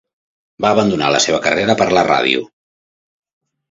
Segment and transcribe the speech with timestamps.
[0.65, 2.47] Va abandonar la seva carrera per la ràdio.